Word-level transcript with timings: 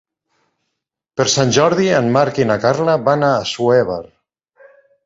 Per 1.21 1.27
Sant 1.35 1.53
Jordi 1.59 1.87
en 1.99 2.09
Marc 2.17 2.41
i 2.45 2.49
na 2.53 2.59
Carla 2.67 2.99
van 3.11 3.31
a 3.31 3.35
Assuévar. 3.47 4.05